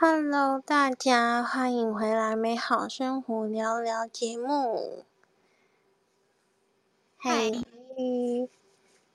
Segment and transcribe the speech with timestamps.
[0.00, 5.04] Hello，大家欢迎回来《美好生活聊聊》节目。
[7.16, 7.50] 嗨，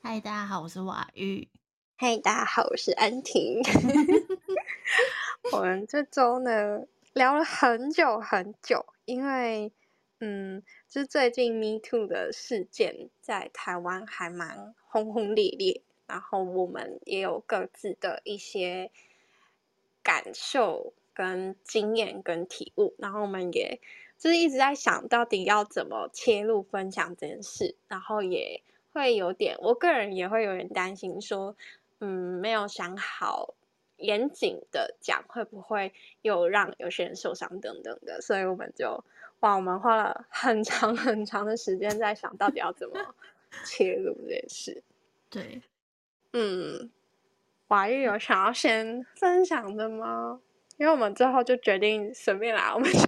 [0.02, 1.48] 嗨，大家好，我是瓦玉。
[1.96, 3.62] 嗨，大家好，我是安婷。
[5.54, 6.82] 我们这周呢
[7.14, 9.72] 聊了很久很久，因为
[10.20, 18.92] 嗯，就是最近 Me Too 的事件在台湾还蛮轰轰烈烈，然后我们也有各自的一些。
[20.04, 23.80] 感受跟经验跟体悟，然后我们也
[24.18, 31.56] 就是一直在想到底要怎么切入分享这件事，然后也会有点，我个人也会有点担心说，
[32.00, 33.54] 嗯，没有想好
[33.98, 39.04] 严谨的讲会不会又让有些人受伤等等的，所以我们就
[39.40, 43.16] 哇，我们花了很长很长的时间在想到底要怎么
[43.66, 44.84] 切入这件事。
[45.30, 45.62] 对，
[46.34, 46.90] 嗯。
[47.74, 50.40] 瓦玉有想要先分享的吗？
[50.78, 53.00] 因为我们最后就决定随便来，我们就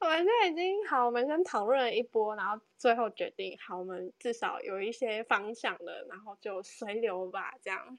[0.00, 7.98] 我们现在已经好，我们先讨论了一波，然后最后决定好，我们至少有一些方向了，然后就随流吧，这样。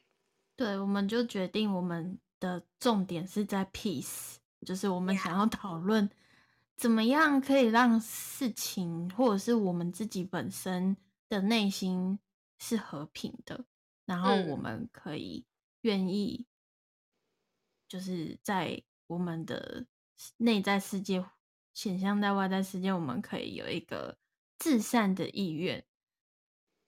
[0.55, 6.07] 对，我们就决定我们的重点是在 peace，就是我们想要讨论
[6.75, 10.95] 怎么样可以让事情或者是我们自己本身
[11.27, 12.19] 的内心
[12.59, 13.66] 是和平的，
[14.05, 15.44] 然后我们可以。
[15.86, 16.47] 愿意，
[17.88, 19.86] 就是在我们的
[20.38, 21.23] 内在世界
[21.75, 24.17] 显现在外在世界，我们可以有一个
[24.58, 25.86] 至善的意愿。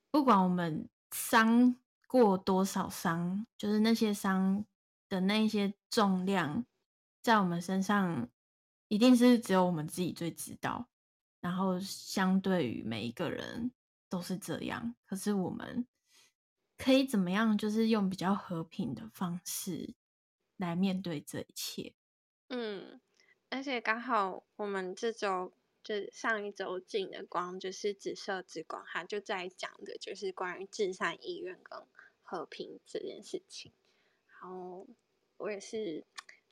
[0.10, 1.76] 不管我们伤
[2.08, 4.66] 过多少伤，就是那些伤
[5.08, 6.66] 的那些重量，
[7.22, 8.28] 在我们身上，
[8.88, 10.90] 一定是只有我们自己最知道。
[11.40, 13.72] 然后，相对于每一个人
[14.10, 14.96] 都是这样。
[15.06, 15.86] 可是我们。
[16.78, 17.58] 可以怎么样？
[17.58, 19.96] 就是用比较和平的方式
[20.58, 21.94] 来面对这一切。
[22.50, 23.02] 嗯，
[23.50, 25.52] 而且刚好我们这周
[25.84, 31.84] 就上一周进的光就是紫色之光，它就在讲的就是关于至善意愿跟
[32.22, 33.72] 和平这件事情。
[34.28, 34.88] 然后
[35.38, 36.06] 我也是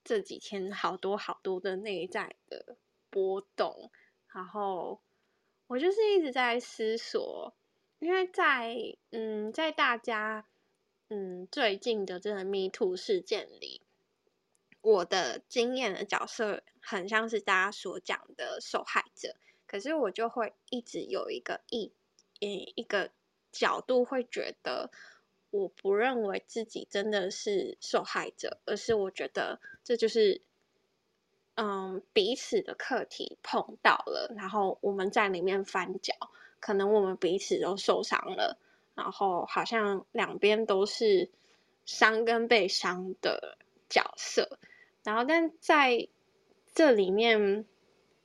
[0.04, 2.78] 这几天好多好多的内在的
[3.10, 3.92] 波动，
[4.34, 5.02] 然后
[5.68, 7.56] 我就是一直在思索。
[8.06, 10.46] 因为在嗯，在大家
[11.10, 13.82] 嗯最近的这个 Me Too 事件里，
[14.82, 19.36] 我的经验的角色很像是大家所讲的受害者，
[19.66, 21.92] 可是我就会一直有一个一
[22.38, 23.10] 一一个
[23.52, 24.92] 角度，会觉得
[25.50, 30.44] 我不认为自己真的是受害者，而是我觉得这就是
[31.56, 36.14] 嗯彼此的课题碰到了，然后我们在里面翻搅。
[36.66, 38.58] 可能我们彼此都受伤了，
[38.96, 41.30] 然后好像两边都是
[41.86, 43.56] 伤跟被伤的
[43.88, 44.58] 角色，
[45.04, 46.08] 然后但在
[46.74, 47.66] 这里面，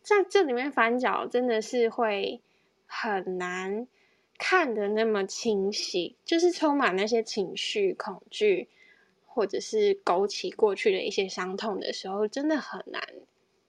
[0.00, 2.40] 在这里面翻角真的是会
[2.86, 3.86] 很难
[4.38, 8.70] 看得那么清晰，就是充满那些情绪、恐惧，
[9.26, 13.02] 或者是勾起过去的一些伤痛的时候，真的很难。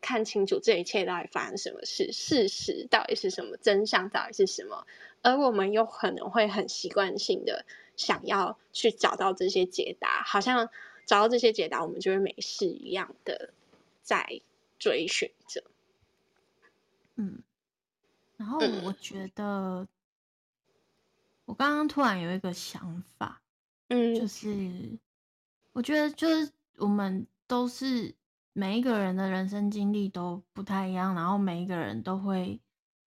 [0.02, 4.88] 看清楚这一切到底发生什么事，事实到底是什么，真相到底是什么，
[5.22, 10.70] 而我们又可能会很习惯性的想要去找到这些解答，好像
[11.06, 13.54] 找到这些解答，我们就会没事一样的
[14.02, 14.42] 在
[14.80, 15.64] 追寻着。
[17.16, 17.44] 嗯，
[18.38, 19.88] 然后我觉得，嗯、
[21.46, 23.42] 我刚刚突然有一个想法，
[23.90, 24.98] 嗯，就是
[25.74, 28.16] 我觉得就是我们都是。
[28.54, 32.62] 每一个人的人生经历都不太一样，然后每一个人都会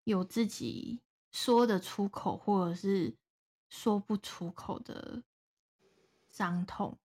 [0.03, 3.15] 有自己说的出口或者是
[3.67, 5.23] 说不出口的
[6.29, 6.95] 伤痛。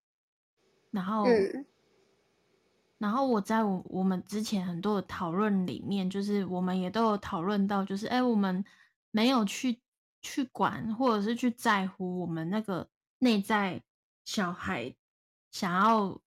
[0.91, 1.67] 然后，嗯、
[2.99, 8.63] 然后我在我我们之前很多的讨论里面，就是我们也都有讨论到，就是哎，我们
[9.11, 9.81] 没有去
[10.21, 12.87] 去管或者是去在乎我们那个
[13.19, 13.83] 内在
[14.27, 14.95] 小孩
[15.51, 16.21] 想要。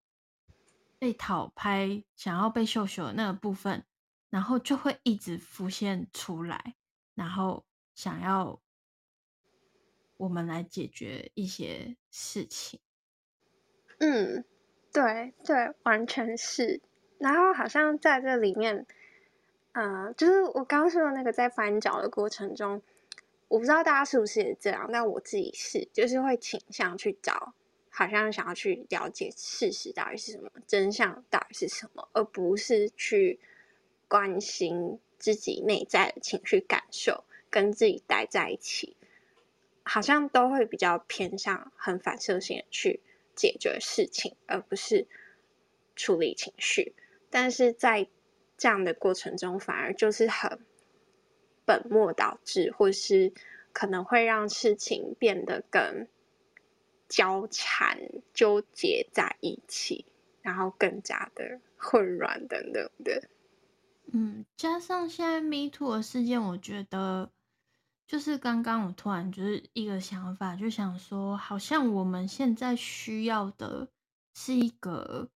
[0.99, 3.85] 被讨拍，想要被秀秀的那个部分，
[4.29, 6.75] 然后就会一直浮现出来，
[7.15, 7.65] 然后
[7.95, 8.59] 想要
[10.17, 12.81] 我们来解决一些事情。
[13.99, 14.43] 嗯，
[14.91, 16.81] 对对，完全是。
[17.17, 18.85] 然后好像在这里面，
[19.71, 22.81] 嗯、呃，就是我刚刚说的那个在翻找的过程中，
[23.47, 27.53] 我不知道大家是不是也这样，但我自己是，就是会倾向去找。
[27.89, 33.39] 好像想要去了解事实到底是什么，真相到底是什么，而不是去
[34.07, 38.95] 关心自己内在的情绪感受，跟自己待在一起，
[39.83, 43.01] 好像都会比较偏向很反射性的去
[43.35, 45.07] 解决事情，而不是
[45.95, 46.93] 处理情绪，
[47.29, 48.07] 但是在
[48.57, 50.59] 这样的过程中，反而就是很
[51.65, 53.33] 本末倒置，或是
[53.73, 56.07] 可能会让事情变得更
[57.09, 57.99] 交缠、
[58.33, 60.05] 纠结在一起，
[60.41, 63.27] 然后更加的混乱等等的。
[64.13, 67.31] 嗯，加上现在 Me Too 的事件，我觉得
[68.07, 73.89] 就是刚刚我突然就是一个想法，就想说，好像我们现在需要的
[74.33, 75.29] 是一个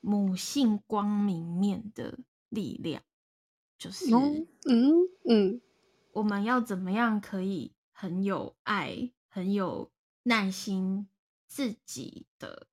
[0.00, 3.02] 母性光明面的力量，
[3.78, 4.94] 就是嗯嗯，
[5.28, 5.60] 嗯，
[6.12, 9.90] 我们要怎么样可以很有爱、很有
[10.28, 11.08] 耐心，
[11.46, 12.66] 自己的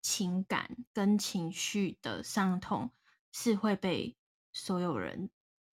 [0.00, 2.90] 情感跟情绪的伤痛
[3.30, 4.16] 是会被。
[4.52, 5.30] 所有人，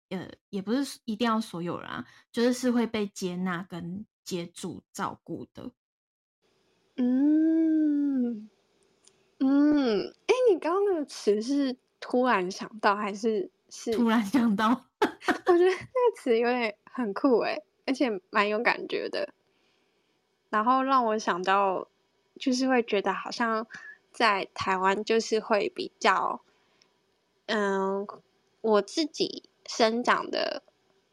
[0.08, 5.70] 呃，也不是一定要所有人啊，就是是会被接纳跟接住照顾的。
[6.96, 8.50] 嗯
[9.38, 14.70] 嗯，哎、欸，你刚刚那个词是突然想到还是是突然想到？
[15.00, 19.32] 我觉得那个词有点很酷哎，而且蛮有感觉的。
[20.54, 21.88] 然后让我想到，
[22.38, 23.66] 就是会觉得好像
[24.12, 26.40] 在台湾就是会比较，
[27.46, 28.06] 嗯。
[28.60, 30.62] 我自己生长的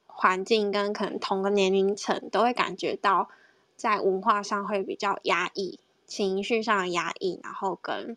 [0.06, 3.30] 环境跟可能同个年龄层都会感觉到，
[3.76, 5.78] 在文化上会比较压抑，
[6.08, 8.16] 情绪上压抑，然后跟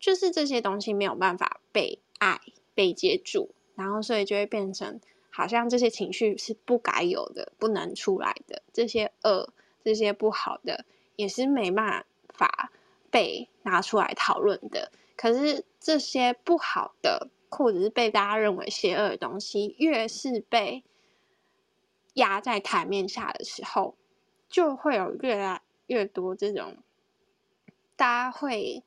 [0.00, 2.40] 就是这些东西没有办法被爱
[2.74, 4.98] 被接住，然后所以就会变成
[5.28, 9.52] 好像这些情绪是不该有的，不能出来的，这些恶
[9.86, 10.84] 这些不好的
[11.14, 12.70] 也是没办法
[13.10, 14.92] 被拿出来讨论的。
[15.16, 17.28] 可是这些不好的。
[17.48, 20.82] 或者是被大家认为邪恶的东西，越是被
[22.14, 23.94] 压在台面下的时候，
[24.48, 26.76] 就会有越来越多这种
[27.94, 28.82] 大家会、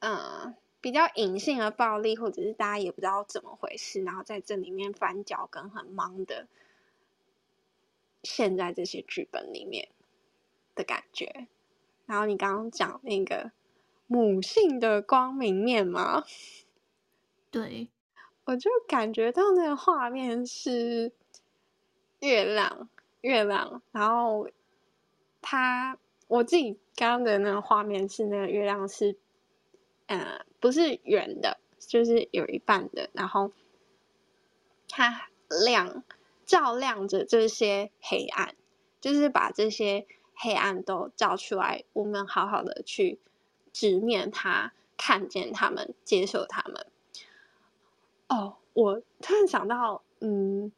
[0.00, 6.46] 呃、比较隐性的暴力，或者是大家也不知道怎么回事，然后在这里面翻脚跟很忙的
[8.26, 9.88] 陷在这些剧本里面
[10.74, 11.46] 的感觉。
[12.04, 13.52] 然后你刚刚讲那个
[14.06, 16.24] 母性的光明面吗？
[17.50, 17.88] 对，
[18.44, 21.12] 我就感觉到那个画面是
[22.20, 22.88] 月亮，
[23.22, 24.48] 月亮，然后
[25.40, 25.98] 它
[26.28, 29.16] 我自己刚刚的那个画面是那个月亮是，
[30.06, 33.50] 呃，不是圆的，就是有一半的，然后
[34.88, 35.28] 它
[35.64, 36.04] 亮，
[36.46, 38.54] 照亮着这些黑暗，
[39.00, 43.18] 就是把这些黑暗都照出来，我们好好的去
[43.72, 46.86] 直面它，看见他们，接受他们。
[48.28, 50.72] 哦，我突然想到，嗯，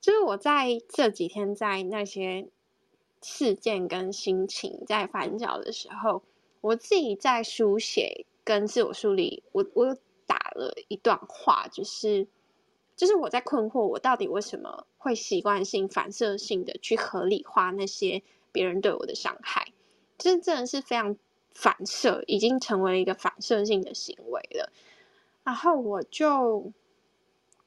[0.00, 2.48] 就是我在这几天在那些
[3.22, 6.22] 事件跟心情在翻搅的时候，
[6.60, 9.96] 我自己在书写跟自我梳理，我我
[10.26, 12.26] 打了一段话，就是
[12.98, 19.72] 就是我在困惑，我到底为什么会习惯性反射性的去合理化那些别人对我的伤害，
[20.18, 21.16] 就是真的是非常
[21.54, 24.72] 反射，已经成为了一个反射性的行为了。
[25.44, 26.72] 然后我就，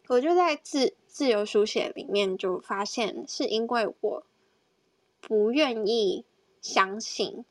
[0.09, 4.23] 我就在自自由书写里面就发现，是因为我
[5.21, 6.25] 不愿意
[6.59, 7.45] 相信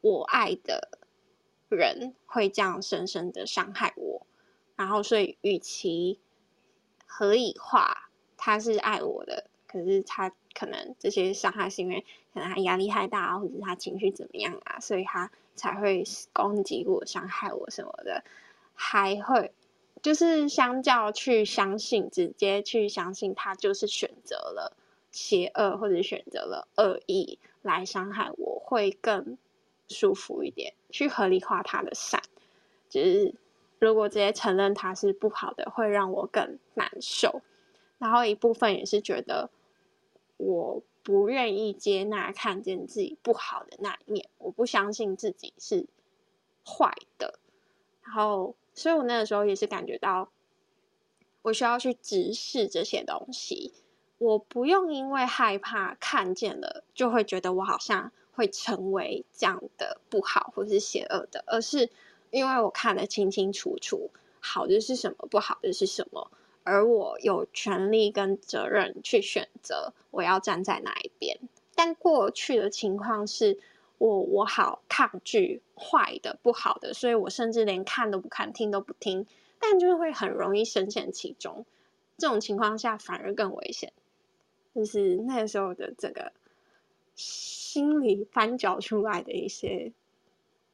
[0.00, 0.98] 我爱的
[1.68, 4.26] 人会这样深深的伤害我，
[4.74, 6.18] 然后所以与其
[7.06, 18.24] 合理化他是爱我的，可是他可能这些伤害是因为可能他压力太大，或者他情绪怎么样啊，所以他才会攻击我、伤害我什么的。
[18.74, 19.52] 还会，
[20.02, 24.76] 就是相较去相信，直接去相信他就是选择了
[25.12, 29.38] 邪恶，或者选择了恶意来伤害我，会更
[29.88, 30.74] 舒服一点。
[30.90, 32.20] 去合理化他的善，
[32.88, 33.34] 就是
[33.84, 37.42] 如果直接承认他是不好的，会让我更难受。
[37.98, 39.50] 然后一部分也是觉得
[40.36, 45.86] 我不愿意接纳看见自己不好的那一面，我不相信自己是
[46.64, 47.38] 坏的，
[48.02, 48.54] 然后。
[48.76, 50.32] 所以我那个时候也是感觉到，
[51.42, 53.72] 我需要去直视这些东西。
[54.18, 61.88] 我不用因为害怕看见了，就会觉得我好像会成为这样的不好或是邪恶的，而是
[62.34, 64.10] 因为我看得清清楚楚，
[64.40, 66.30] 好的是什么，不好的是什么，
[66.64, 71.38] 而我有权利跟责任去选择我要站在哪一边。
[71.74, 73.58] 但过去的情况是。
[73.98, 79.24] 我我好抗拒坏的不好的，所以我甚至连看都不看，听都不听，
[79.60, 81.64] 但就是会很容易深陷其中。
[82.18, 83.92] 这种情况下反而更危险，
[84.74, 86.32] 就是那时候的这个
[87.14, 89.92] 心理翻搅出来的一些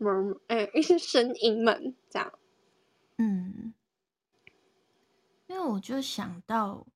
[0.00, 2.33] murmur，哎，一些声音们这样。
[3.19, 3.75] 嗯，
[5.47, 6.87] 因为我就想到，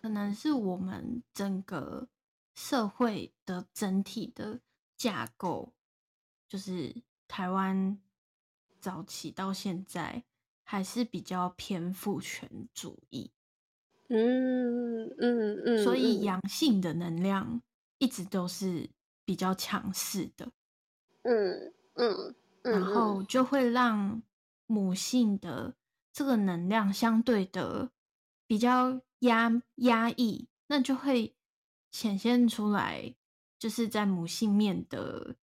[0.00, 2.08] 可能是我们整个
[2.54, 4.60] 社会的整体的
[4.96, 5.74] 架构，
[6.48, 8.00] 就是台湾
[8.80, 10.24] 早期到现在
[10.62, 13.32] 还是比较偏父权主义。
[14.08, 17.60] 嗯嗯嗯，所以阳性的能量
[17.98, 18.88] 一直都是
[19.24, 20.50] 比较强势的，
[21.22, 24.22] 嗯嗯，然后就会让
[24.66, 25.74] 母性的
[26.12, 27.90] 这个能量相对的
[28.46, 31.34] 比较压压抑，那就会
[31.90, 33.14] 显现出来，
[33.58, 35.36] 就是在母性面的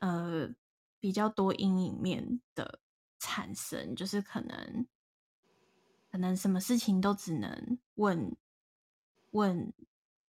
[0.00, 0.54] 呃
[0.98, 2.80] 比较多阴影面的
[3.18, 4.86] 产生，就是可能。
[6.08, 8.34] 可能什么事情都只能问
[9.32, 9.70] 问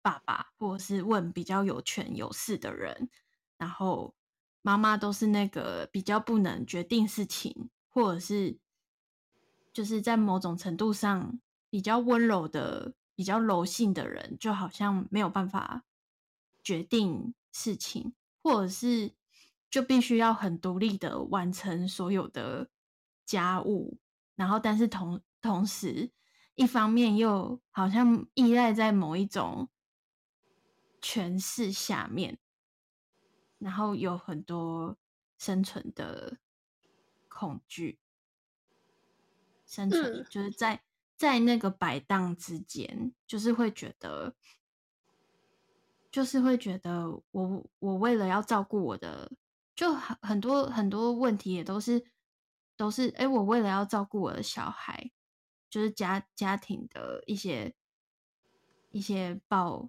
[0.00, 3.08] 爸爸，或者是问比较有权有势的人，
[3.56, 4.14] 然后
[4.62, 8.59] 妈妈都是那个比较不能决定事情，或者是
[9.73, 11.38] 就是在某种程度上
[11.69, 15.85] 比较温柔的、比较柔性的人，就好像没有办法
[16.62, 19.12] 决定事情，或者是
[19.69, 22.71] 就必须要很独立的完成所有的
[23.26, 23.99] 家务，
[24.35, 25.21] 然后但是同。
[25.42, 26.12] 同时，
[26.54, 29.69] 一方面又好像依赖在某一种
[31.00, 32.38] 权势下面，
[33.62, 34.97] 然后有很多
[35.38, 36.38] 生存的
[37.28, 37.99] 恐惧，
[39.66, 40.83] 生存就是在
[41.16, 44.35] 在那个摆荡之间，就是会觉得，
[46.11, 49.33] 就是会觉得我我为了要照顾我的，
[49.75, 52.04] 就很很多很多问题也都是
[52.76, 55.11] 都是哎，我为了要照顾我的小孩。
[55.73, 57.75] 就是家家庭的一些
[58.90, 59.88] 一些暴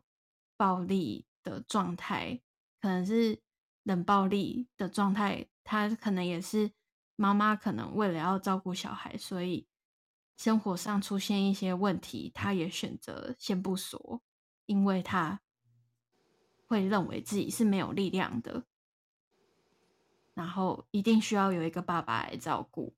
[0.55, 2.39] 暴力的状态，
[2.79, 3.41] 可能是
[3.83, 6.71] 冷暴力的状态，他可能也是
[7.15, 9.67] 妈妈可能为了要照顾小孩，所以
[10.35, 14.21] 生活上出现一些问题，他也选择先不说，
[14.65, 15.41] 因为他
[16.67, 18.65] 会认为自己是没有力量的，
[20.33, 22.95] 然后一定需要有一个爸爸来照顾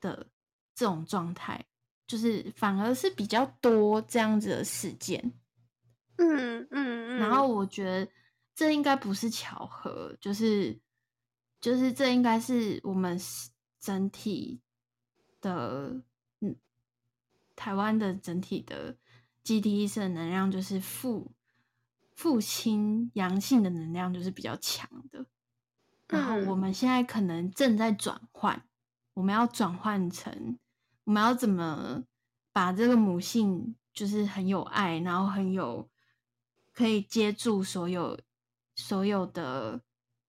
[0.00, 0.30] 的
[0.74, 1.64] 这种状态。
[2.04, 5.32] 就是反而是比较多这样子的事件，
[6.16, 8.06] 嗯嗯嗯，然后我觉得
[8.54, 10.80] 这应该不是巧合，就是
[11.60, 13.18] 就是这应该是我们
[13.80, 14.60] 整体
[15.40, 16.02] 的，
[16.40, 16.56] 嗯，
[17.56, 18.96] 台湾的整体的
[19.42, 21.32] 集体意识的能量，就是父
[22.14, 25.26] 父亲阳性的能量就是比较强的，
[26.08, 28.66] 然后我们现在可能正在转换，
[29.14, 30.58] 我们要转换成。
[31.04, 32.04] 我们要怎么
[32.52, 35.90] 把这个母性，就是很有爱，然后很有
[36.72, 38.20] 可以接住所有
[38.74, 39.82] 所有的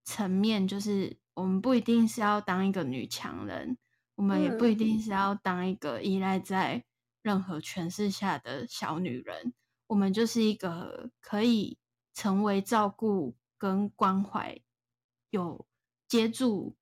[0.03, 3.77] 层面，就是我们不一定是要当一个女强人，
[4.15, 6.83] 我们也不一定是要当一个依赖在
[7.21, 9.53] 任何权势下的小女人，
[9.87, 11.77] 我们就是一个可以
[12.13, 14.61] 成为照顾跟关怀，
[15.29, 15.65] 有
[16.07, 16.75] 接住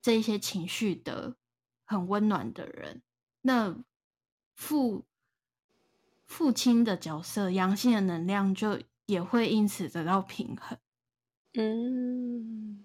[0.00, 1.36] 这些情绪的
[1.84, 3.02] 很温暖的人。
[3.40, 3.76] 那
[4.54, 5.04] 父
[6.24, 10.78] 父亲的角色，阳性的能量就也会因此得到平衡。
[11.54, 12.84] 嗯。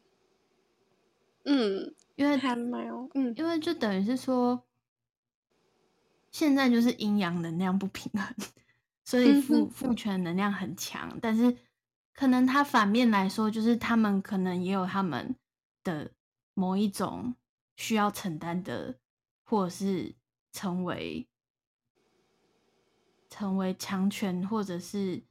[1.45, 4.63] 嗯，因为还没有，嗯，因为就等于是说，
[6.31, 8.35] 现在就是阴阳能量不平衡，
[9.03, 11.57] 所以父父权能量很强，但是
[12.13, 15.35] 可能他反面来说，就是他们可能也有他们
[15.83, 16.11] 的
[16.53, 17.35] 某一种
[17.75, 18.99] 需要承担的，
[19.43, 20.15] 或者是。
[20.53, 21.27] 成为
[23.29, 25.21] 成为强权，或者是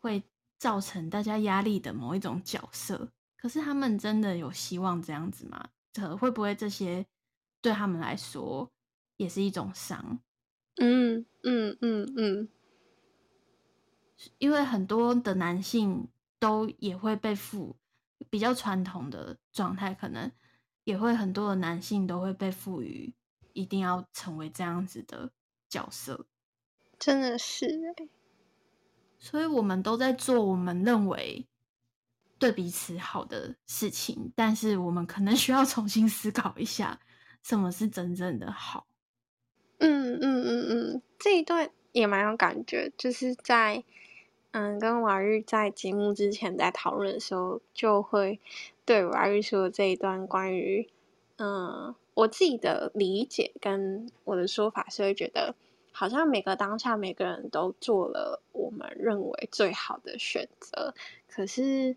[0.00, 0.22] 会
[0.58, 5.68] 造成大家压力的某一种角色，可是他们真的有希望这样子吗？
[5.92, 7.06] 这会不会这些
[7.60, 8.70] 对他们来说
[9.16, 10.20] 也是一种伤？
[10.76, 12.48] 嗯嗯嗯嗯，
[14.38, 16.08] 因为很多的男性
[16.38, 17.76] 都也会被赋
[18.30, 20.30] 比较传统的状态，可能。
[20.84, 23.14] 也会很多的男性都会被赋予
[23.54, 25.32] 一定要成为这样子的
[25.66, 26.26] 角色，
[26.98, 28.10] 真的是欸。
[29.24, 31.46] 所以我们都在做我们认为
[32.38, 37.00] 对彼此好的事情，但是我们可能需要重新思考一下，
[37.42, 38.86] 什么是真正的好。
[39.78, 43.82] 嗯嗯嗯嗯，这一段也蛮有感觉，就是在
[44.50, 48.38] 嗯跟瓦玉在节目之前在讨论的时候就会。
[48.84, 50.86] 对，我要说这一段关于，
[51.38, 55.54] 嗯，我自己的理解跟我的说法是会觉得，
[55.96, 60.92] 好像每个当下每个人都做了我们认为最好的选择，
[61.28, 61.96] 可是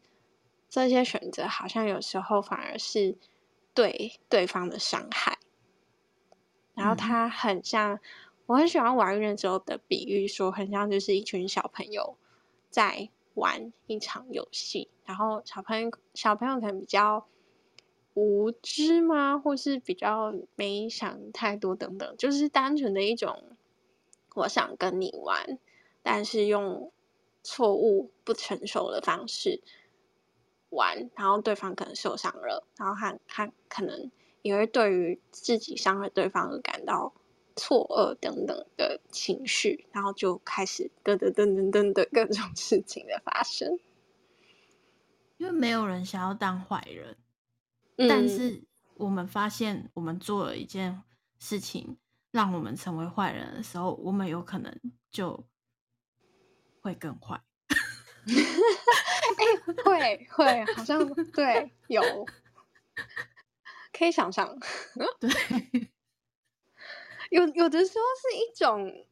[0.70, 3.18] 这些选择好像有时候反而是
[3.74, 5.40] 对对方的伤害。
[6.76, 8.00] 然后他很像，嗯、
[8.46, 12.16] 我很喜欢玩乐之后的比喻，说很像就是一群小朋友
[12.70, 17.26] 在玩一场游戏，然后小朋友小朋友可能比较
[18.14, 23.57] 无知吗，或是比较没想太多等等，就是单纯的一种
[24.38, 25.60] 我想跟你玩，
[26.02, 26.92] 但是用
[27.44, 29.62] 错误不成熟的方式
[30.70, 34.10] 玩，然后对方可能受伤了，然后他他可能。
[34.44, 37.12] 也会对于自己伤害对方而感到
[37.58, 43.78] 错愕等等的情绪，然后就开始噔噔噔噔噔的各种 事情的发生。
[45.36, 47.18] 因为没有人想要当坏人，
[47.98, 48.64] 嗯，但是
[48.94, 51.04] 我们发现我们做了一件
[51.40, 51.98] 事情，
[52.32, 54.80] 让我们成为坏人的时候，我们有可能
[55.12, 55.48] 就
[56.82, 57.42] 会更坏。
[59.38, 62.02] 哎，会会，好像对有。
[63.94, 64.60] 可以想象，
[65.20, 65.30] 对，
[67.32, 69.08] 有有的时候是一种，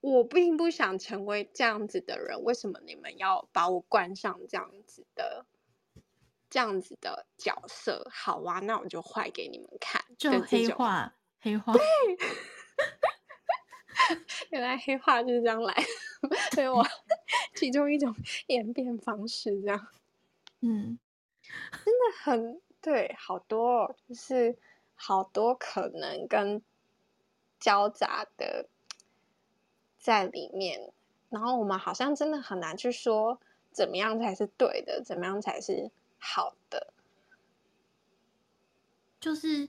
[0.00, 5.46] 我并不想成为这样子的人，为什么你们要把我冠上这样子的
[6.48, 8.08] 这样子的角色？
[8.12, 11.72] 好啊，那我就坏给你们看，就黑化黑化。
[11.72, 11.82] 对，
[14.50, 15.74] 原来黑化就是这样来，
[16.52, 16.84] 所以我
[17.54, 18.14] 其中一种
[18.48, 19.88] 演变方式这样，
[20.60, 20.98] 嗯，
[21.84, 22.60] 真的很。
[22.82, 24.56] 对，好多就是
[24.94, 26.62] 好多可能跟
[27.58, 28.70] 交杂的
[29.98, 30.90] 在里面，
[31.28, 33.38] 然后我们好像真的很难去说
[33.70, 36.94] 怎么样才是对的，怎么样才是好的。
[39.20, 39.68] 就是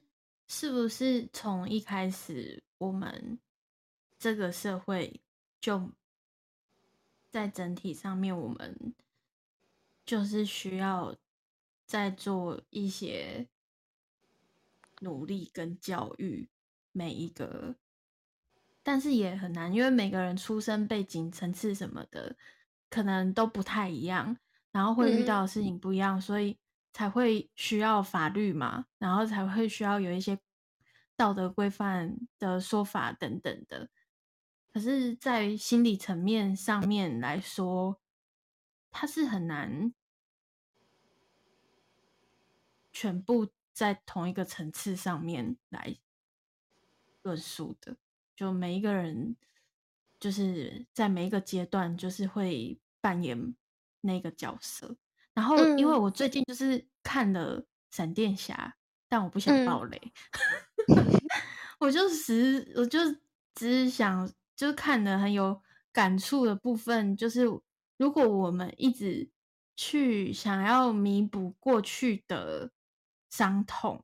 [0.51, 3.39] 是不是从一开始我们
[4.20, 5.22] 这个社会
[5.62, 5.89] 就
[7.29, 8.93] 在整体上面，我们
[10.05, 11.15] 就是需要。
[11.88, 13.50] 在做一些
[15.01, 16.48] 努力跟教育，
[16.94, 17.75] 每一个，
[18.81, 22.33] 但是也很难，因为每个人出生背景、层次什么的，
[22.90, 24.37] 可能都不太一样，
[24.72, 26.57] 然后会遇到的事情不一样，嗯、所以
[26.94, 30.40] 才会需要法律嘛，然后才会需要有一些
[31.16, 33.90] 道德规范的说法等等的。
[34.74, 38.00] 可是，在心理层面上面来说，
[38.90, 39.94] 它是很难。
[42.94, 45.98] 全部在同一个层次上面来
[47.22, 47.96] 论述的，
[48.36, 49.38] 就每一个人
[50.20, 53.56] 就是在每一个阶段，就是会扮演
[54.01, 54.98] 那个角色。
[55.42, 58.54] 然后，因为我最近就是看了《闪电侠》，
[59.10, 60.00] 但我不想爆雷，
[60.96, 61.20] 嗯、
[61.80, 63.00] 我就只我就
[63.56, 65.60] 只是想，就是看的很有
[65.92, 67.46] 感触的部分，就是
[67.98, 69.30] 如果我们一直
[69.75, 72.72] 去想要弥补过去的。
[73.34, 74.04] 伤痛，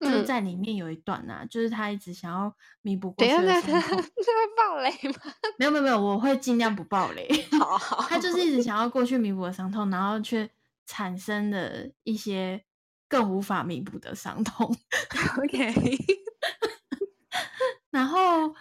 [0.00, 3.96] 就是在里面有一段呐、啊嗯，就是他一直想要弥补过去的伤 痛。
[3.96, 5.32] 这会爆雷吗？
[5.56, 7.28] 没有没有没有，我会尽量不爆雷。
[7.60, 10.50] 好好， 他就是一直想要过去弥补的伤痛，然后却
[10.86, 12.64] 产生的一些
[13.08, 14.74] 更无法弥补的伤痛。
[15.42, 15.74] OK，
[17.90, 18.54] 然后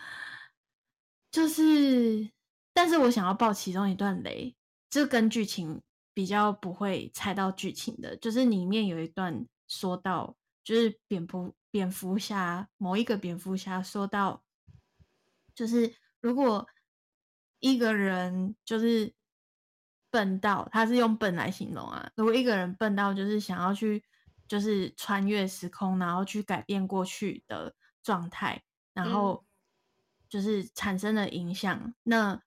[1.31, 2.31] 就是，
[2.73, 4.55] 但是我想要爆其中一段雷，
[4.89, 5.81] 这跟剧情
[6.13, 9.47] 比较不会猜到剧情的，就是里面有一段。
[9.67, 14.43] 说到就是蝙蝠蝙蝠侠某一个蝙蝠侠说到，
[15.55, 16.67] 就是如果
[17.59, 19.11] 一个人就是
[20.15, 22.09] 笨到，他是用笨来形容啊。
[22.15, 24.01] 如果一个人笨到就是想要去
[24.47, 29.43] 就是穿越时空，然后去改变过去的状态，然后
[30.29, 32.41] 就是产生了影响，嗯，那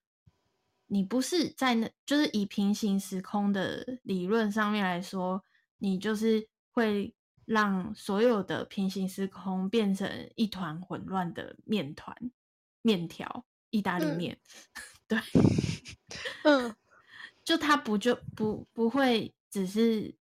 [0.86, 5.44] 你不是在那，就是以平行时空的理论上面来说，
[5.76, 6.48] 你就是。
[6.70, 7.12] 会
[7.44, 12.16] 让所有的平行时空变成一团混乱的面团、
[12.82, 14.38] 面条、意大利面。
[14.44, 15.18] 嗯、 对，
[16.44, 16.76] 嗯，
[17.48, 20.14] 就它不就不不会只是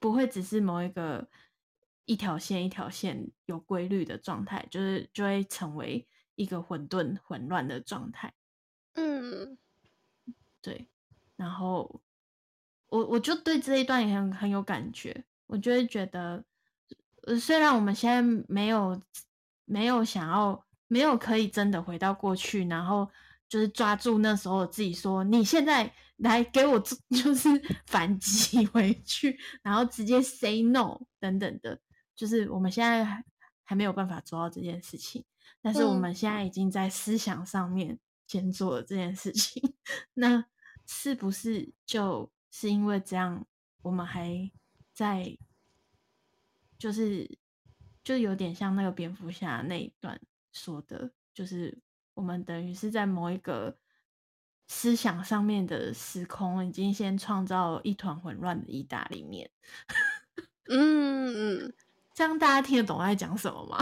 [0.00, 1.28] 不会只是某一个
[2.04, 8.34] 一条线一条线有规律的状态，就是就会成为一个混沌混乱的状态。
[8.94, 9.56] 嗯，
[10.60, 10.88] 对。
[11.36, 12.02] 然后
[12.88, 15.24] 我我就对这一段也很很有感觉。
[15.46, 16.44] 我就会觉得，
[17.22, 19.00] 呃，虽然我们现在没有
[19.64, 23.08] 没有想要，没有可以真的回到过去，然后
[23.48, 26.78] 就是抓住那时候自己说，你现在来给我
[27.10, 27.48] 就是
[27.86, 31.80] 反击回去，然后直接 say no 等等的，
[32.14, 33.24] 就是我们现在还
[33.64, 35.24] 还没有办法做到这件事情，
[35.60, 39.74] 但是我们现在已经在思想上面先做了这件事情，嗯、
[40.14, 40.44] 那
[40.86, 43.46] 是不是就是因为这样？
[43.82, 44.50] 我们还
[44.92, 45.38] 在，
[46.76, 47.38] 就是
[48.02, 50.20] 就有点像那个蝙蝠侠那一段
[50.52, 51.78] 说的，就是
[52.14, 53.78] 我们等于是在某一个
[54.68, 59.50] 思想上面的时空，已经先创造一团混乱的意大利面。
[60.68, 61.72] 嗯嗯，
[62.14, 63.78] 这样大家听得懂我在讲什么吗？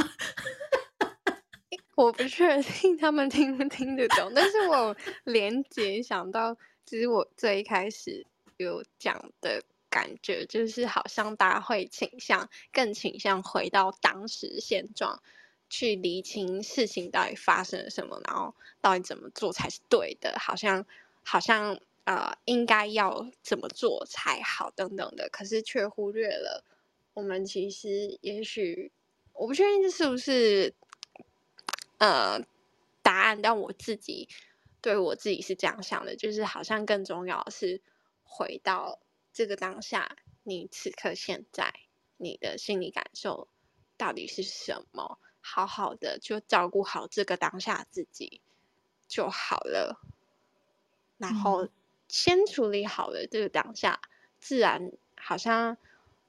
[1.97, 8.27] 我不确定他们听不听得懂，但是我连结想到，其实我最一开始
[8.59, 15.23] 有讲的感觉，就是好像大家会倾向更倾向回到当时现状，
[15.69, 20.87] 去厘清事情到底发生了什么，然后到底怎么做才是对的，好像
[21.25, 26.65] 好像呃应该要怎么做才好等等的，可是却忽略了。
[27.15, 28.93] 我们其实也许
[29.33, 30.75] 我不确定这是不是
[31.99, 32.41] 呃
[33.03, 34.29] 答案，但我自己
[34.81, 37.81] 对我自己是这样想的，就是好像更重要是
[38.23, 39.01] 回到
[39.33, 41.73] 这个当下，你此刻现在
[42.19, 43.49] 你的心理感受
[43.97, 45.19] 到底是什么？
[45.47, 48.41] 好好的就照顾好这个当下自己
[49.07, 50.01] 就好了，
[51.19, 51.69] 然后
[52.09, 54.01] 先处理好了这个当下，
[54.41, 55.77] 自然好像。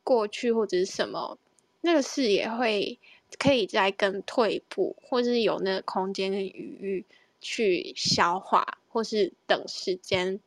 [0.04, 1.38] 过去或者是什么，
[1.82, 2.98] 那个事也会
[3.38, 7.06] 可以再更退一步，或者是有那个空间的余裕
[7.42, 10.40] 去消化，或是等时间，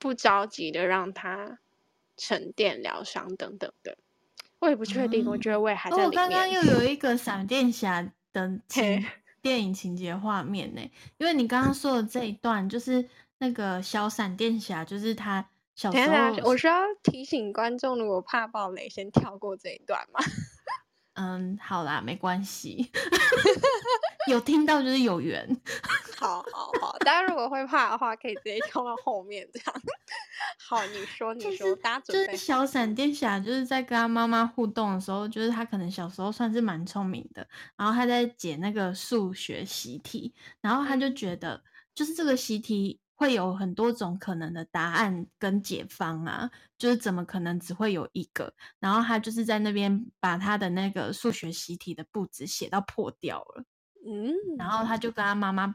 [0.00, 1.60] 不着急的让它
[2.16, 3.96] 沉淀疗伤等等的。
[4.60, 6.06] 我也不确定，嗯、我觉得我也还在里面。
[6.08, 9.06] 我刚刚又有一个闪电侠的情
[9.40, 10.80] 电影情节画面呢，
[11.18, 15.48] 因为你刚刚说的这一段就是那个小闪电侠，就是他。
[15.78, 20.18] 小时候，我需要提醒观众，如果怕暴雷，先跳过这一段吗？
[21.14, 22.90] 嗯，好啦，没关系，
[24.26, 25.48] 有听到就是有缘。
[26.18, 29.82] 好好好，大家如果会怕的话，可以直接跳到后面这样。
[30.68, 32.32] 好，你说，你说，就是、大家准备。
[32.32, 37.46] 就是小闪电侠就是在跟他妈妈互动的时候，就是他可能小时候算是蛮聪明的，
[37.76, 41.62] 然后他在解那个数学习题，然后他就觉得，
[41.94, 43.00] 就是这个习题。
[43.20, 46.48] 会有很多种可能的答案跟解方啊，
[46.78, 48.54] 就是怎么可能只会有一个？
[48.78, 53.64] 然后他就是在那边把他的那个数学习题的簿子写到破掉了，
[54.06, 55.74] 嗯，然后他就跟他妈妈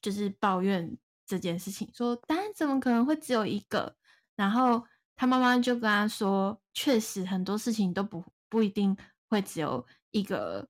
[0.00, 0.96] 就是抱怨
[1.26, 3.96] 这件事情，说答案怎么可能会只有一个？
[4.36, 4.84] 然后
[5.16, 8.96] 他妈妈就跟他说，确实很多事情都不不一定
[9.28, 10.68] 会只有一个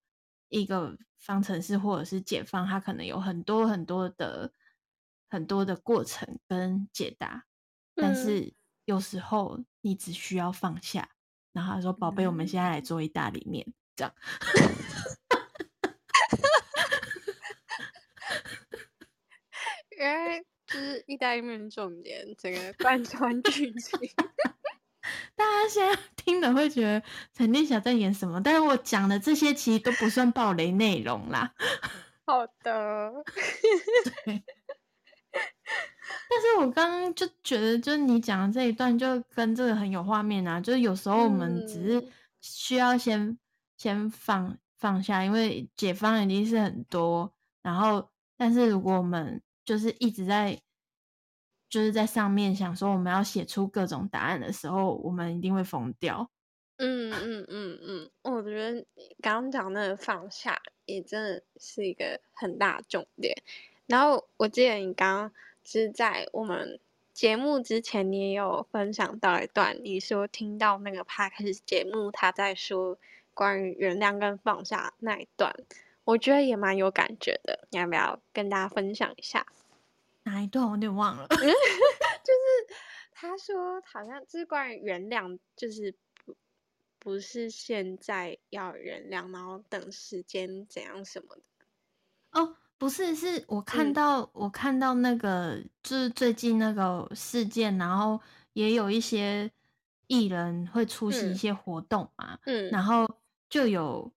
[0.48, 4.53] 一个方程式或者是解方，它可能有很多很多的。
[5.31, 7.46] 很多的过程跟解答，
[7.96, 11.09] 但是有时候你只需要放下。
[11.55, 14.14] 嗯、然后他说：“宝贝，我们现在来做意大利面。”这样，
[19.98, 23.98] 原来就是意大利面重点，整个贯穿剧情。
[25.37, 27.03] 大家现在听了会觉得
[27.37, 28.40] 闪电侠在演什么？
[28.42, 31.53] 但是我讲的这些其实都不算暴雷内容啦。
[32.24, 33.12] 好的，
[34.24, 34.42] 对。
[35.33, 40.59] 但是我刚刚就觉得，就是你讲的这一段就跟这个很有画面啊。
[40.61, 42.09] 就是有时候我们只是
[42.40, 43.38] 需要先、嗯、
[43.77, 47.35] 先放放下，因为解放已经是很多。
[47.62, 50.61] 然后，但是如果我们就是一直在
[51.68, 56.31] 就是在上面想说我们要写出各种答案的时候，我们一定会疯掉。
[56.77, 58.85] 嗯嗯嗯嗯，我觉得
[59.20, 63.42] 刚刚讲那个放下也真的是一个很大重点。
[63.87, 66.81] 然后我记得你刚刚是在我们
[67.12, 72.98] 节目之前，你也有分享到一段，你说听到那个 Podcast 节目他在说
[73.35, 75.55] 关于原谅跟放下那一段，
[76.05, 77.67] 我觉得也蛮有感觉的。
[77.71, 79.47] 你要不要跟大家分享一下？
[80.25, 82.75] 哪一段我有点忘了， 就是
[83.12, 86.35] 他说好像就是关于原谅，就是不
[86.99, 91.43] 不是现在要原谅，然后等时间怎样什么的
[92.33, 92.57] 哦。
[92.77, 98.21] 不是，是我看到、嗯、我看到那个，就是最近那个事件，然后
[98.53, 99.51] 也有一些
[100.09, 103.09] 艺人会出席一些活动嘛，嗯，然后
[103.49, 104.12] 就有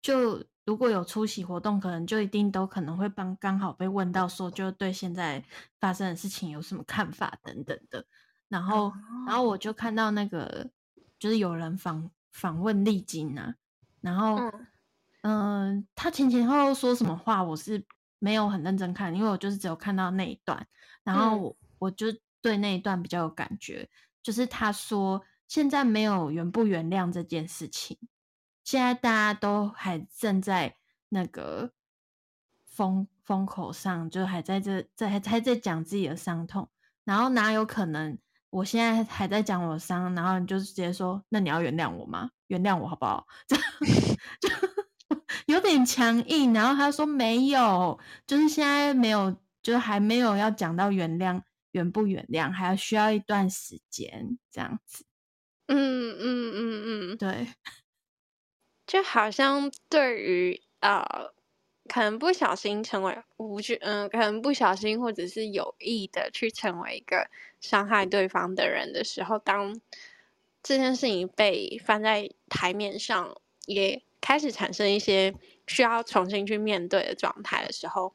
[0.00, 5.42] 就如果有出席活动，可能就一定都可能会帮刚好被问到说，就对现在
[5.80, 8.04] 发生的事情有什么看法等等的，
[8.48, 8.92] 然后、哦、
[9.26, 10.68] 然后我就看到那个
[11.18, 13.54] 就是有人访访问丽晶啊，
[14.02, 14.36] 然后
[15.22, 17.82] 嗯、呃，他前前后后说什么话，我是。
[18.20, 20.66] 没有很认真看，因为我就是只有看到那一段，
[21.04, 22.06] 然后我，我就
[22.42, 23.88] 对那一段比较有感觉。
[24.24, 27.96] 就是他说，现在没有原不原谅这件事情，
[28.68, 30.76] 现在大家都还正在
[31.08, 31.70] 那个
[32.66, 36.68] 风风口上，就还在这在还在讲自己的伤痛，
[37.02, 38.18] 然后哪有可能
[38.50, 42.28] 我现在还在讲我的伤，然后你就直接说，那你要原谅我吗？
[42.48, 43.26] 原谅我好不好？
[43.48, 43.56] 就
[45.46, 46.52] 有点强硬。
[46.52, 55.06] 然后他说没有，就是现在没有，就是还没有要讲到原谅，原不原谅，还要需要一段时间这样子。
[55.68, 57.48] 嗯嗯嗯嗯，对，
[58.88, 61.32] 就好像对于呃。
[61.90, 67.30] 可能不小心成为无知，嗯，可能不小心或者是有意的去成为一个
[67.62, 69.80] 伤害对方的人的时候，当
[70.62, 75.34] 这件事情被放在台面上，也开始产生一些
[75.66, 78.12] 需要重新去面对的状态的时候，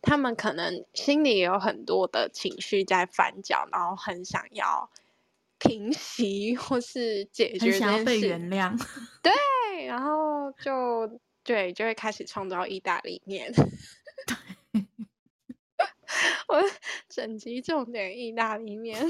[0.00, 4.88] 他们可能心里也有很多的情绪在翻搅，然后很想要
[5.58, 8.76] 平息或是解决，很想要被原谅，
[9.22, 11.20] 对，然后就。
[11.44, 13.50] 对，就会开始创造意大利面。
[14.26, 14.84] 对
[16.46, 16.62] 我
[17.08, 19.00] 整集重点意大利面。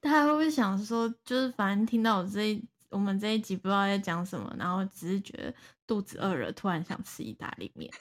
[0.00, 5.52] 大家会不会想说，就是反正听到我这一我们这一集不知道在讲什么，然后只是觉得
[5.86, 7.92] 肚子饿了，突然想吃意大利面，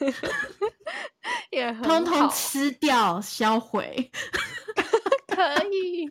[1.52, 4.10] 也 很通通吃掉销毁，
[5.28, 6.10] 可以，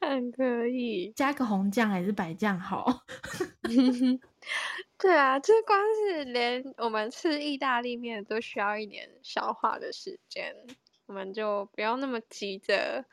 [0.06, 3.04] 很可以，加个红酱还是白酱好。
[4.96, 10.54] 对啊，这光是连我们吃意大利面都需要一点消化的时间，
[11.06, 13.04] 我们就不要那么急着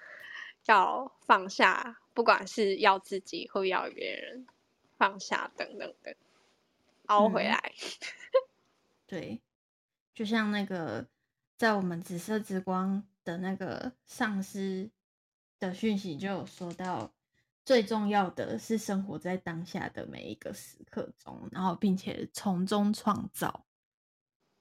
[0.65, 4.47] 要放下，不管是要自己或要别人
[4.97, 6.15] 放下等等的，
[7.07, 7.57] 熬回来。
[7.57, 8.49] 嗯、
[9.05, 9.41] 对，
[10.13, 11.07] 就像那个
[11.57, 14.89] 在我们紫色之光的那个上司
[15.59, 17.11] 的讯息就有说到。
[17.63, 23.65] 最重要的是生活在当下的每一个时刻中，然后并且从中创造，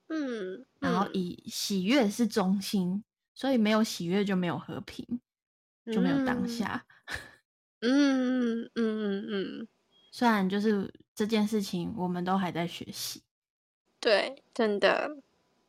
[0.07, 3.04] 嗯，嗯，然后以喜悦是中心，
[3.35, 5.20] 所以没有喜悦就没有和平，
[5.92, 6.87] 就没有当下。
[7.80, 9.26] 嗯嗯嗯嗯
[9.61, 9.68] 嗯，
[10.11, 13.22] 虽然就是这件事情，我们都还在学习。
[14.00, 15.18] 对，真的，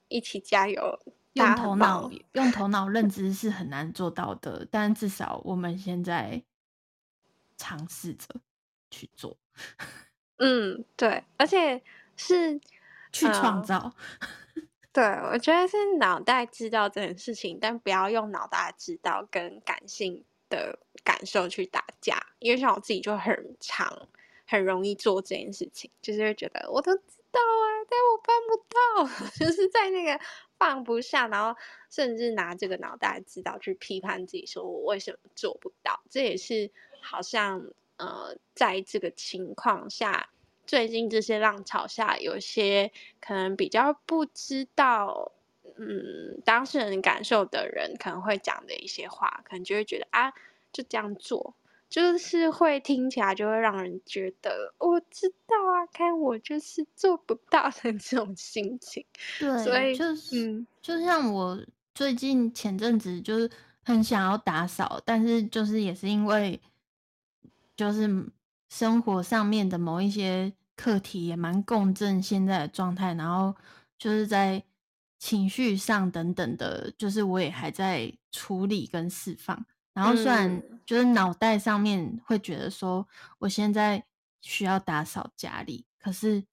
[0.07, 1.01] 一起加油！
[1.36, 6.43] 用头脑用头脑认 知是很难做到的，但至少我们现在。
[7.58, 8.28] 尝试着
[8.91, 9.38] 去做，
[10.39, 11.82] 嗯，对，而且
[12.17, 12.60] 是
[13.13, 13.78] 去创造。
[13.78, 22.21] 呃、对，我觉得是脑袋知道这件事情，但不要用脑袋知道跟感性的感受去打架。
[22.39, 24.10] 因为像我自己就很常，
[24.45, 30.19] 很容易做这件事情，就是会觉得我都知道啊，但我办不到， 就是在那个
[30.58, 36.72] 放不下，然后甚至拿这个脑袋知道去批判自己，说我为什么做不到，这也是。
[37.08, 37.63] 好像
[37.98, 40.32] 呃，在这个情况下，
[40.65, 42.91] 最近这些浪潮下，有些
[43.22, 45.32] 可能比较不知道，
[45.78, 50.34] 嗯，当事人感受的人可能会讲的一些话，可能就会觉得啊，
[50.74, 51.54] 就这样做，
[51.95, 59.05] 就是会听起来就会让人觉得我知道啊，看我就是做不到的这种心情。
[59.39, 61.58] 对，所以就是，嗯，就像我
[61.93, 63.49] 最近前阵子就是
[63.81, 66.60] 很想要打扫，但是就是也是因为。
[67.77, 68.31] 就是
[68.69, 73.53] 生活上面的某一些课题也蛮共振现在的状态，然后
[73.97, 74.63] 就是在
[75.19, 79.65] 情绪上等等的，就是我也还在处理跟释放。
[79.93, 83.08] 然后虽然就是脑袋上面会觉得说
[83.39, 84.06] 我现在
[84.41, 86.43] 需要打扫家里，可是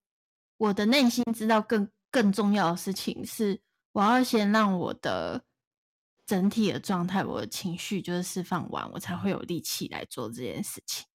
[0.57, 3.61] 我的内心知道更更重要的事情是，
[3.92, 5.45] 我要先让我的
[6.27, 11.07] 整体的状态，我的情绪就是释放完，我才会有力气来做这件事情。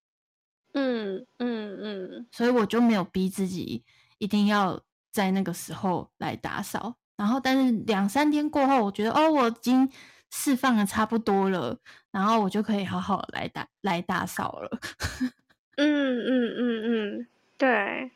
[0.73, 3.83] 嗯嗯嗯，所以我就没有逼自己
[4.19, 4.79] 一定要
[5.11, 6.95] 在那个时候来打扫。
[7.15, 9.89] 然后，但是两三天过后，我觉得哦，我已经
[10.31, 11.77] 释放的差不多了，
[12.11, 14.79] 然后我就可以好好来打来打扫了。
[15.77, 18.11] 嗯嗯嗯嗯，对，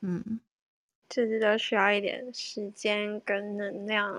[0.00, 0.40] 嗯，
[1.08, 4.16] 这是都需要一点时间跟能量。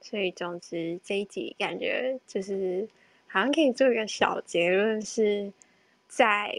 [0.00, 2.88] 所以，总之这一集感觉就是。
[3.32, 5.52] 好像可以做一个小结论，是
[6.08, 6.52] 在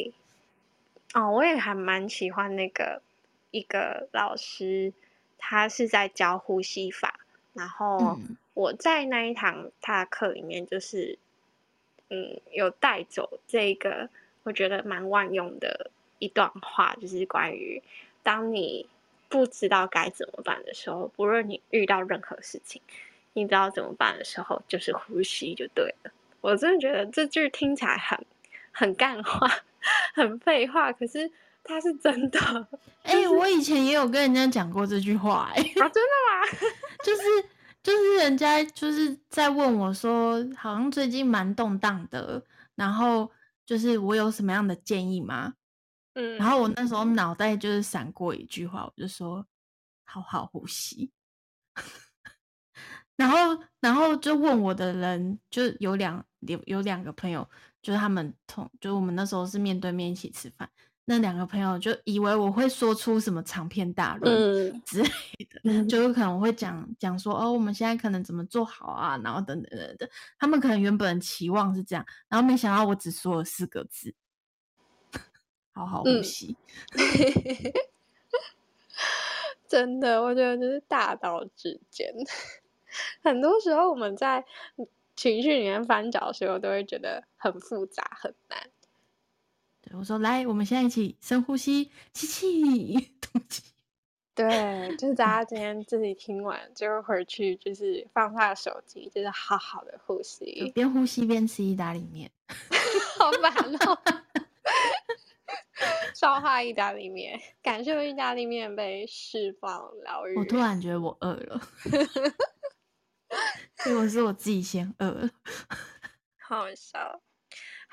[1.14, 3.02] 哦，我也还蛮喜欢那个
[3.50, 4.94] 一个老师，
[5.38, 7.21] 他是在教呼吸法，
[7.54, 8.18] 然后
[8.54, 11.18] 我在那一堂他的课里面，就是
[12.10, 14.10] 嗯，有带走这个
[14.44, 17.82] 我觉得蛮万用的一段话，就是关于
[18.24, 18.88] 当你
[19.30, 22.82] 不知道该怎么办的时候，不论你遇到任何事情，
[23.34, 26.12] 你知道怎么办的时候，就是呼吸就对了。
[26.42, 28.18] 我真的觉得这句听起来很
[28.72, 29.48] 很干话，
[30.14, 31.32] 很废话，可是
[31.64, 32.40] 它是真的。
[33.04, 36.70] 哎、就是欸，我以前也有跟人家讲过这句话、欸，哎，啊，真的吗？
[37.04, 37.22] 就是
[37.84, 42.44] 就是人家就是在问我说，好像最近蛮动荡的，
[42.76, 43.32] 然后
[43.66, 45.54] 就是我有什么样的建议吗？
[46.14, 49.46] 嗯，然后我那时候脑袋就是闪过一句话，我就说
[50.04, 51.12] 好好呼吸。
[53.16, 57.48] 然后，然后就问我的人，就有两有有两个朋友，
[57.82, 60.70] 就是他们同，就我们那时候是面对面一起吃饭。
[61.06, 65.10] 那两个朋友就以为我会说出什么长篇大论之类
[65.50, 70.10] 的，嗯、 就有可能会讲讲说哦，我们现在可能怎么做好啊，然后等等等等。
[70.40, 74.14] 他们可能原本期望是这样，然后没想到我只说了四个字：
[75.74, 76.56] 好好呼吸。
[76.94, 77.74] 嗯、
[79.68, 82.14] 真的，我觉得就是大道至简。
[83.24, 84.46] 很多时候我们在
[85.16, 88.70] 情绪里面翻搅的时候，都会觉得很复杂很难。
[89.92, 93.62] 对，我说来，我们现在一起深呼吸，吸气，吐气。
[94.34, 102.32] 对，就是大家今天自己听完，就回去就是放下手机，就是好好的呼吸，边呼吸边吃意大利面，
[103.20, 103.54] 好烦
[103.86, 104.02] 哦。
[106.16, 110.38] 消化意大利面，感受意大利面被释放疗愈。
[110.38, 111.62] 我突然觉得我饿了。
[113.84, 115.30] 结果是我自己先饿了，
[116.40, 117.22] 好笑，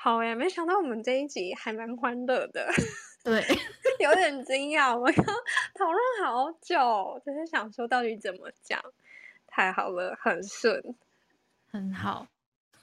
[0.01, 0.33] 好呀！
[0.33, 2.71] 没想到我们这一集还蛮欢乐的，
[3.21, 3.43] 对，
[3.99, 4.97] 有点惊讶。
[4.97, 5.25] 我刚
[5.75, 8.81] 讨论好久，就是想说到底怎么讲，
[9.45, 10.95] 太好了，很顺，
[11.69, 12.27] 很好，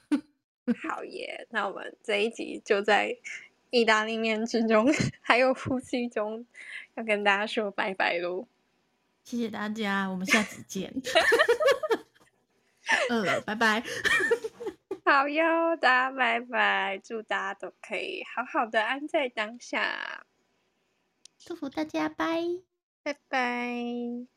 [0.87, 1.47] 好耶！
[1.49, 3.17] 那我们这一集就在
[3.71, 4.87] 意大利面之中，
[5.19, 6.45] 还有呼吸中，
[6.93, 8.45] 要跟大家说拜拜喽！
[9.23, 10.93] 谢谢大家，我们下次见。
[13.09, 13.83] 呃，拜拜，
[15.09, 20.25] 好哟，大家拜拜，祝大家都可以好好的安在当下，
[21.39, 22.43] 祝福大家，拜，
[23.03, 24.36] 拜拜。